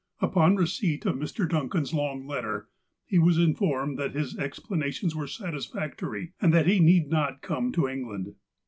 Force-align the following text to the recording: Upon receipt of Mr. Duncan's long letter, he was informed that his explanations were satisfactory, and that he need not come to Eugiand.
Upon 0.19 0.55
receipt 0.55 1.05
of 1.05 1.17
Mr. 1.17 1.47
Duncan's 1.47 1.93
long 1.93 2.25
letter, 2.25 2.67
he 3.05 3.19
was 3.19 3.37
informed 3.37 3.99
that 3.99 4.15
his 4.15 4.35
explanations 4.35 5.15
were 5.15 5.27
satisfactory, 5.27 6.33
and 6.41 6.51
that 6.55 6.65
he 6.65 6.79
need 6.79 7.11
not 7.11 7.43
come 7.43 7.71
to 7.73 7.81
Eugiand. 7.81 8.33